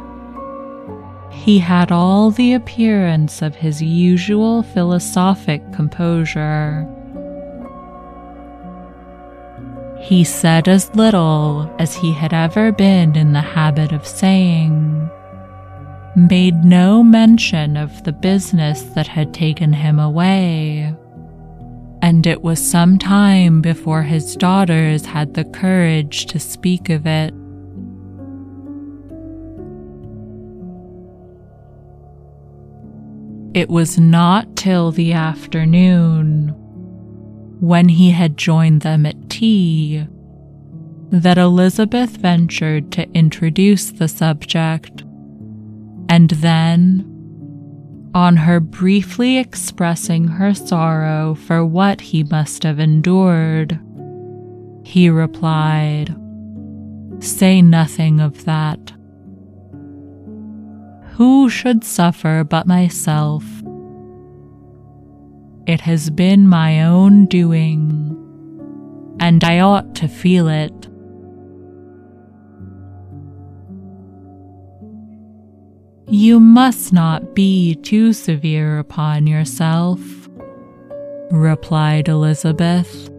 he 1.30 1.60
had 1.60 1.92
all 1.92 2.32
the 2.32 2.54
appearance 2.54 3.42
of 3.42 3.54
his 3.54 3.82
usual 3.82 4.64
philosophic 4.64 5.62
composure. 5.74 6.88
He 10.00 10.24
said 10.24 10.70
as 10.70 10.96
little 10.96 11.70
as 11.80 11.96
he 11.98 12.14
had 12.14 12.34
ever 12.34 12.72
been 12.72 13.18
in 13.18 13.34
the 13.34 13.42
habit 13.42 13.92
of 13.92 14.08
saying, 14.08 15.10
made 16.16 16.64
no 16.64 17.04
mention 17.04 17.76
of 17.76 18.06
the 18.06 18.14
business 18.14 18.84
that 18.96 19.08
had 19.08 19.34
taken 19.34 19.74
him 19.74 20.00
away, 20.00 20.96
and 22.04 22.28
it 22.28 22.44
was 22.44 22.60
some 22.60 23.00
time 23.00 23.62
before 23.62 24.04
his 24.04 24.36
daughters 24.36 25.06
had 25.06 25.36
the 25.36 25.46
courage 25.46 26.26
to 26.26 26.38
speak 26.38 26.90
of 26.90 27.08
it. 27.08 27.34
It 33.58 33.70
was 33.70 33.98
not 33.98 34.54
till 34.58 34.92
the 34.92 35.14
afternoon, 35.14 36.50
when 37.62 37.88
he 37.88 38.12
had 38.12 38.36
joined 38.36 38.82
them 38.82 39.06
at 39.06 39.30
tea, 39.30 40.06
that 41.10 41.38
Elizabeth 41.38 42.18
ventured 42.18 42.92
to 42.92 43.10
introduce 43.14 43.92
the 43.92 44.10
subject, 44.10 45.04
and 46.10 46.32
then, 46.32 47.13
on 48.14 48.38
her 48.38 48.60
briefly 48.60 49.38
expressing 49.38 50.28
her 50.28 50.54
sorrow 50.54 51.34
for 51.36 51.66
what 51.66 52.02
he 52.02 52.24
must 52.24 52.64
have 52.64 52.80
endured, 52.80 53.80
he 54.84 55.10
replied, 55.10 56.16
Say 57.20 57.62
nothing 57.62 58.20
of 58.20 58.46
that. 58.46 58.94
Who 61.14 61.50
should 61.50 61.84
suffer 61.84 62.44
but 62.44 62.68
myself? 62.68 63.44
It 65.66 65.82
has 65.82 66.10
been 66.10 66.48
my 66.48 66.84
own 66.84 67.28
doing, 67.28 68.18
and 69.20 69.44
I 69.44 69.60
ought 69.60 69.96
to 69.96 70.08
feel 70.08 70.48
it. 70.50 70.83
You 76.16 76.40
must 76.40 76.94
not 76.94 77.34
be 77.34 77.74
too 77.74 78.14
severe 78.14 78.78
upon 78.78 79.26
yourself, 79.26 80.00
replied 81.32 82.08
Elizabeth. 82.08 83.10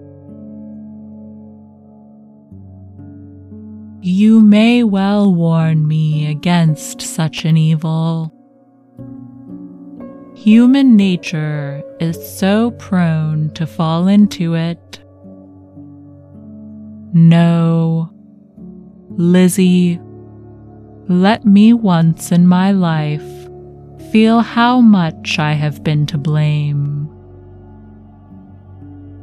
You 4.00 4.40
may 4.40 4.84
well 4.84 5.34
warn 5.34 5.88
me 5.88 6.30
against 6.30 7.02
such 7.02 7.44
an 7.44 7.56
evil. 7.56 8.32
Human 10.36 10.94
nature 10.94 11.82
is 11.98 12.38
so 12.38 12.70
prone 12.70 13.50
to 13.54 13.66
fall 13.66 14.06
into 14.06 14.54
it. 14.54 15.00
No, 17.12 18.08
Lizzie, 19.10 19.98
let 21.08 21.44
me 21.44 21.72
once 21.72 22.32
in 22.32 22.46
my 22.46 22.72
life 22.72 23.22
feel 24.10 24.40
how 24.40 24.80
much 24.80 25.38
I 25.38 25.52
have 25.52 25.84
been 25.84 26.06
to 26.06 26.18
blame. 26.18 27.10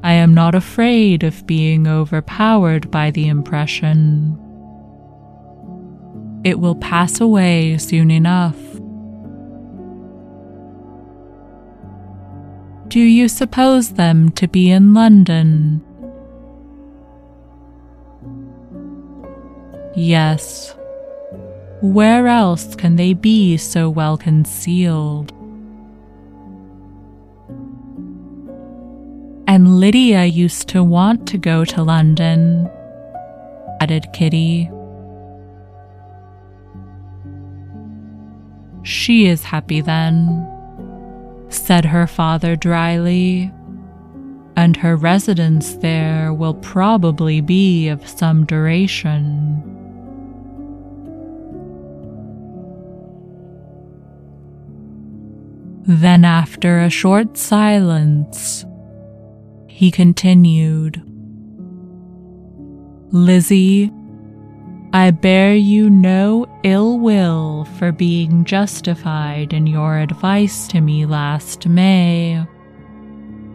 I 0.04 0.13
am 0.13 0.34
not 0.34 0.54
afraid 0.54 1.24
of 1.24 1.46
being 1.48 1.88
overpowered 1.88 2.91
by 2.91 3.12
the 3.12 3.28
impression. 3.28 4.38
It 6.44 6.60
will 6.60 6.76
pass 6.76 7.22
away 7.22 7.78
soon 7.78 8.12
enough. 8.12 8.58
Do 12.89 13.00
you 13.00 13.28
suppose 13.28 13.91
them 13.94 14.32
to 14.32 14.48
be 14.48 14.70
in 14.70 14.94
London? 14.94 15.82
Yes. 19.96 20.76
Where 21.82 22.28
else 22.28 22.76
can 22.76 22.96
they 22.96 23.13
be 23.13 23.58
so 23.58 23.89
well 23.89 24.15
concealed? 24.15 25.32
And 29.48 29.80
Lydia 29.80 30.26
used 30.26 30.70
to 30.70 30.84
want 30.84 31.28
to 31.30 31.39
go 31.39 31.65
to 31.65 31.82
London, 31.82 32.70
added 33.82 34.06
Kitty. 34.13 34.70
She 38.84 39.26
is 39.26 39.44
happy 39.44 39.82
then, 39.82 40.48
said 41.50 41.86
her 41.86 42.06
father 42.06 42.56
dryly, 42.56 43.52
and 44.56 44.78
her 44.78 44.96
residence 44.96 45.74
there 45.78 46.32
will 46.32 46.54
probably 46.54 47.41
be 47.41 47.89
of 47.89 48.08
some 48.08 48.46
duration. 48.46 49.81
Then, 55.88 56.26
after 56.26 56.80
a 56.80 56.89
short 56.89 57.38
silence, 57.38 58.65
he 59.67 59.89
continued, 59.89 61.02
Lizzie, 63.12 63.91
I 64.94 65.12
bear 65.12 65.56
you 65.56 65.89
no 65.89 66.46
ill 66.63 67.00
will 67.00 67.65
for 67.80 67.91
being 67.91 68.46
justified 68.46 69.54
in 69.54 69.65
your 69.65 69.98
advice 69.98 70.67
to 70.67 70.82
me 70.82 71.06
last 71.06 71.67
May, 71.67 72.46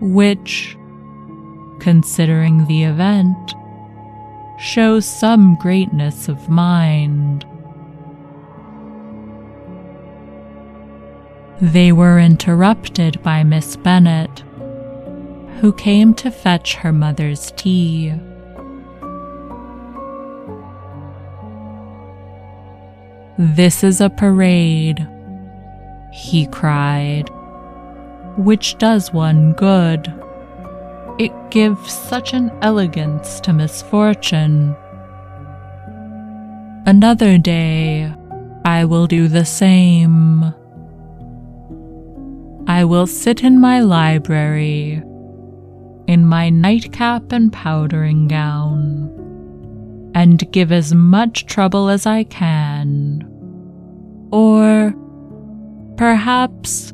which, 0.01 0.77
considering 1.79 2.67
the 2.67 2.85
event, 2.85 3.55
shows 4.59 5.07
some 5.07 5.57
greatness 5.61 6.29
of 6.29 6.49
mind. 6.49 7.45
They 11.61 11.91
were 11.91 12.19
interrupted 12.19 13.23
by 13.23 13.43
Miss 13.43 13.77
Bennet, 13.77 14.41
who 15.61 15.73
came 15.73 16.13
to 16.15 16.31
fetch 16.31 16.75
her 16.75 16.93
mother's 16.93 17.51
tea. 17.57 18.13
This 23.39 23.83
is 23.83 24.03
a 24.03 24.11
parade, 24.11 25.09
he 26.13 26.47
cried, 26.47 27.31
which 28.37 28.77
does 28.77 29.15
one 29.15 29.53
good. 29.55 30.13
It 31.19 31.33
gives 31.51 31.91
such 31.91 32.35
an 32.35 32.51
elegance 32.61 33.41
to 33.41 33.55
misfortune. 33.55 34.77
Another 36.85 37.39
day 37.39 38.13
I 38.67 38.85
will 38.85 39.07
do 39.07 39.27
the 39.27 39.47
same. 39.47 40.53
I 42.67 42.85
will 42.85 43.07
sit 43.07 43.45
in 43.45 43.61
my 43.61 43.81
library 43.81 45.03
in 46.07 46.25
my 46.25 46.49
nightcap 46.51 47.33
and 47.33 47.53
powdering 47.53 48.29
gown 48.29 49.13
and 50.15 50.51
give 50.53 50.73
as 50.73 50.95
much 50.95 51.47
trouble 51.47 51.89
as 51.89 52.07
I 52.07 52.25
can. 52.25 53.23
Or 54.31 54.95
perhaps 55.97 56.93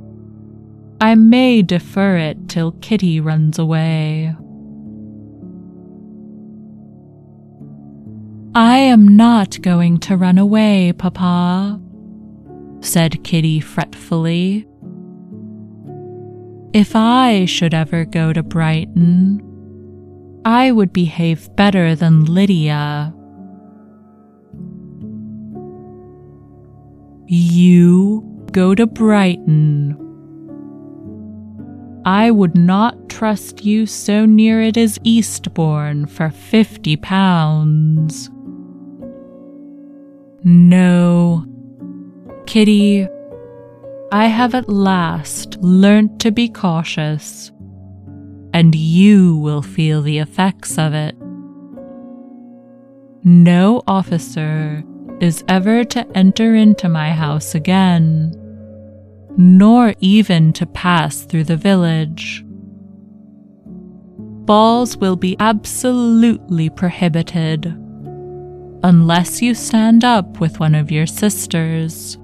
I 1.01 1.15
may 1.15 1.63
defer 1.63 2.17
it 2.17 2.49
till 2.49 2.73
Kitty 2.73 3.21
runs 3.21 3.59
away. 3.59 4.35
I 8.55 8.77
am 8.79 9.17
not 9.17 9.61
going 9.63 9.99
to 10.01 10.17
run 10.17 10.37
away, 10.37 10.93
Papa, 10.93 11.81
said 12.81 13.25
Kitty 13.25 13.61
fretfully. 13.61 14.67
If 16.75 16.97
I 16.97 17.45
should 17.45 17.75
ever 17.75 18.07
go 18.07 18.33
to 18.33 18.43
Brighton, 18.43 19.43
I 20.45 20.73
would 20.73 20.93
behave 20.93 21.55
better 21.55 21.95
than 21.95 22.25
Lydia. 22.25 23.15
You 27.27 28.47
go 28.53 28.75
to 28.75 28.87
Brighton. 28.87 29.99
I 32.07 32.31
would 32.31 32.57
not 32.57 33.09
trust 33.11 33.65
you 33.65 33.87
so 33.87 34.25
near 34.25 34.63
it 34.63 34.77
as 34.77 34.99
Eastbourne 35.05 36.07
for 36.07 36.31
fifty 36.31 36.97
pounds. 36.97 38.31
No, 40.43 41.47
Kitty, 42.47 43.07
I 44.13 44.27
have 44.27 44.55
at 44.55 44.69
last 44.69 45.57
learnt 45.63 46.21
to 46.21 46.31
be 46.31 46.47
cautious 46.47 47.51
and 48.53 48.75
you 48.75 49.39
will 49.39 49.63
feel 49.63 50.03
the 50.03 50.19
effects 50.19 50.77
of 50.77 50.93
it. 50.93 51.17
No 53.25 53.83
officer 53.87 54.85
is 55.23 55.43
ever 55.49 55.83
to 55.85 56.07
enter 56.15 56.55
into 56.55 56.91
my 56.91 57.13
house 57.13 57.55
again, 57.55 58.35
nor 59.39 59.95
even 60.01 60.53
to 60.53 60.67
pass 60.67 61.23
through 61.23 61.45
the 61.45 61.57
village. 61.57 62.45
balls 64.45 64.97
will 64.99 65.17
be 65.17 65.37
absolutely 65.39 66.69
prohibited 66.69 67.65
unless 68.83 69.41
you 69.41 69.55
stand 69.55 70.05
up 70.05 70.41
with 70.41 70.61
one 70.61 70.75
of 70.75 70.91
your 70.91 71.07
sisters. 71.07 72.19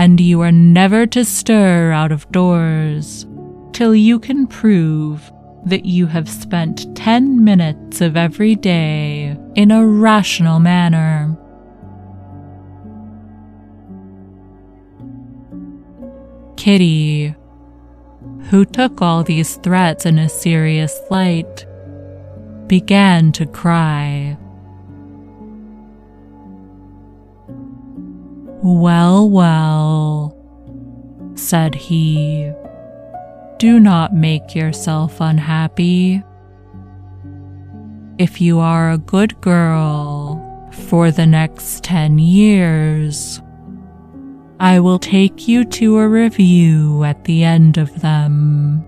And 0.00 0.18
you 0.18 0.40
are 0.40 0.50
never 0.50 1.04
to 1.08 1.26
stir 1.26 1.92
out 1.92 2.10
of 2.10 2.32
doors 2.32 3.26
till 3.74 3.94
you 3.94 4.18
can 4.18 4.46
prove 4.46 5.30
that 5.66 5.84
you 5.84 6.06
have 6.06 6.26
spent 6.26 6.96
10 6.96 7.44
minutes 7.44 8.00
of 8.00 8.16
every 8.16 8.54
day 8.54 9.36
in 9.56 9.70
a 9.70 9.86
rational 9.86 10.58
manner. 10.58 11.36
Kitty, 16.56 17.34
who 18.44 18.64
took 18.64 19.02
all 19.02 19.22
these 19.22 19.56
threats 19.56 20.06
in 20.06 20.18
a 20.18 20.30
serious 20.30 20.98
light, 21.10 21.66
began 22.68 23.32
to 23.32 23.44
cry. 23.44 24.38
Well, 28.62 29.30
well, 29.30 30.36
said 31.34 31.74
he, 31.74 32.52
do 33.58 33.80
not 33.80 34.14
make 34.14 34.54
yourself 34.54 35.18
unhappy. 35.18 36.22
If 38.18 38.38
you 38.38 38.58
are 38.58 38.90
a 38.90 38.98
good 38.98 39.40
girl 39.40 40.68
for 40.72 41.10
the 41.10 41.24
next 41.24 41.84
ten 41.84 42.18
years, 42.18 43.40
I 44.58 44.78
will 44.80 44.98
take 44.98 45.48
you 45.48 45.64
to 45.64 45.96
a 45.96 46.06
review 46.06 47.02
at 47.04 47.24
the 47.24 47.44
end 47.44 47.78
of 47.78 48.02
them. 48.02 48.84